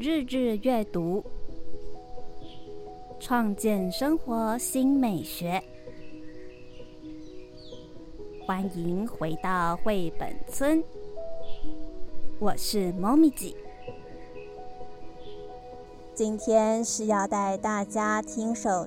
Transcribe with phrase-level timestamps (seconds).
[0.00, 1.24] 日日阅读，
[3.18, 5.60] 创建生活新美学。
[8.46, 10.84] 欢迎回到绘本村，
[12.38, 13.56] 我是猫咪姐。
[16.14, 18.86] 今天是要带大家听首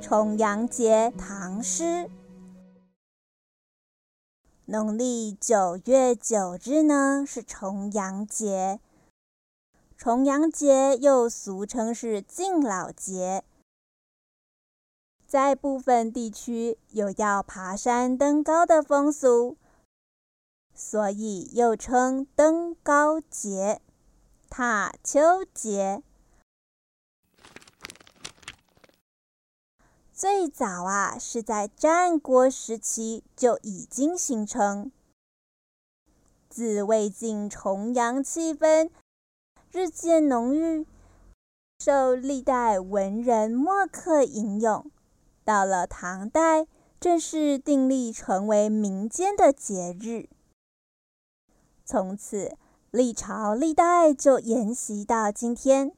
[0.00, 2.08] 重阳节唐诗。
[4.66, 8.78] 农历九月九日呢，是重阳节。
[9.96, 13.42] 重阳节又俗称是敬老节，
[15.26, 19.56] 在部分地区有要爬山登高的风俗，
[20.74, 23.80] 所以又称登高节、
[24.50, 26.02] 踏秋节。
[30.12, 34.92] 最早啊，是在战国时期就已经形成，
[36.48, 38.90] 自魏晋重阳气氛。
[39.76, 40.86] 日渐浓郁，
[41.80, 44.88] 受历代文人墨客引用，
[45.42, 46.68] 到了唐代，
[47.00, 50.28] 正式订立成为民间的节日。
[51.84, 52.56] 从此，
[52.92, 55.92] 历朝历代就沿袭到今天。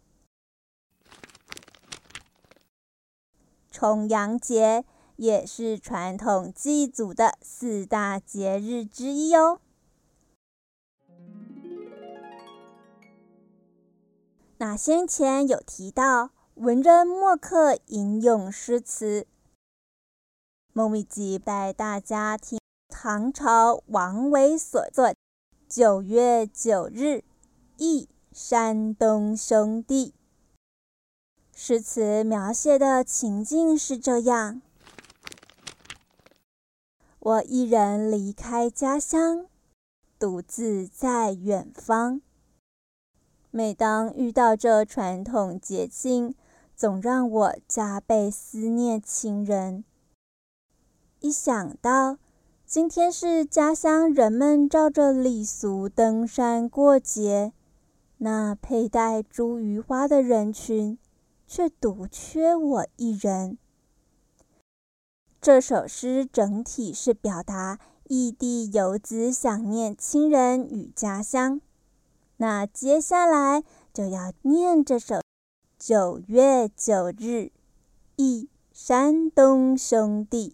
[3.71, 4.87] 重阳节
[5.17, 9.61] 也是传统祭祖的四大节日之一哦。
[14.59, 19.27] 那先前有提到文人墨客吟咏诗词，
[20.73, 25.09] 梦咪记带大家听唐朝王维所作
[25.69, 27.23] 《九月九日
[27.77, 30.15] 忆山东兄弟》。
[31.55, 34.63] 诗词描写的情境是这样：
[37.19, 39.49] 我一人离开家乡，
[40.19, 42.23] 独自在远方。
[43.57, 46.35] 每当遇到这传统节庆，
[46.77, 49.83] 总让我加倍思念亲人。
[51.21, 52.19] 一想到
[52.67, 57.55] 今天是家乡人们照着礼俗登山过节，
[58.19, 60.99] 那佩戴茱萸花的人群
[61.47, 63.57] 却独缺我一人。
[65.41, 71.63] 这首诗整体是表达异地游子想念亲人与家乡。
[72.39, 73.65] 那接下来
[73.95, 75.15] 就要念这首
[75.79, 77.51] 《九月九日
[78.17, 80.51] 忆山东兄弟》。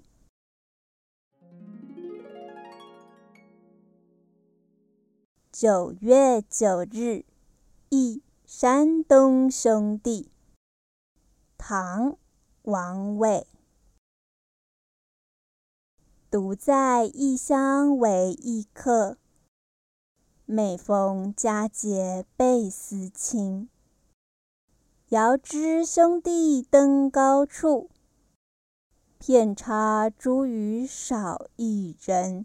[5.50, 7.24] 九月九日
[7.88, 10.30] 忆山东兄弟，
[11.58, 12.12] 唐·
[12.62, 13.44] 王维。
[16.30, 19.18] 独在异乡为异客。
[20.54, 23.70] 每逢佳节倍思亲，
[25.08, 27.88] 遥知兄弟登高处，
[29.18, 32.44] 遍插茱萸少一人。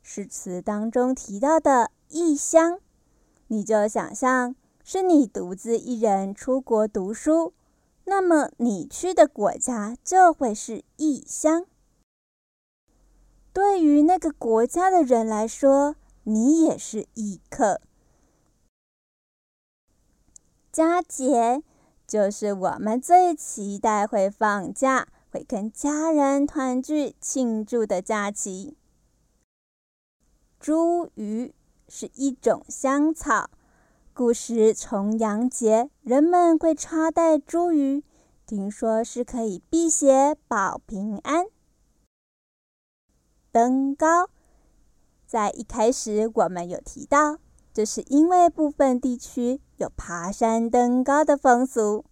[0.00, 2.78] 诗词当中提到的异乡，
[3.48, 7.52] 你就想象是你独自一人出国读书，
[8.04, 11.66] 那么你去的国家就会是异乡。
[13.52, 17.80] 对于那个国家的人来说，你也是异客。
[20.70, 21.62] 佳节
[22.06, 28.76] 就是我们最期待会放假、会跟家人团聚庆祝的假期。
[30.62, 31.52] 茱萸
[31.88, 33.50] 是一种香草，
[34.12, 38.02] 古时重阳节人们会插戴茱萸，
[38.46, 41.46] 听说是可以辟邪、保平安。
[43.52, 44.28] 登高，
[45.26, 47.38] 在一开始我们有提到，
[47.72, 52.04] 这是因为部分地区有爬山登高的风俗。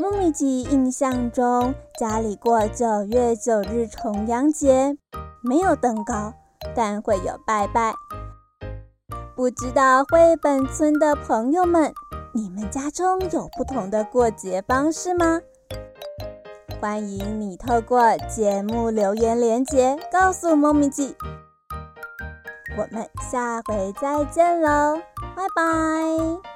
[0.00, 4.96] 木米吉印象中，家里过九月九日重阳节
[5.40, 6.34] 没有登高，
[6.74, 7.94] 但会有拜拜。
[9.36, 11.94] 不知道绘本村的朋友们，
[12.32, 15.40] 你们家中有不同的过节方式吗？
[16.84, 21.16] 欢迎你透过节目留言连接告诉猫咪记，
[22.76, 25.00] 我们下回再见喽，
[25.34, 26.53] 拜拜。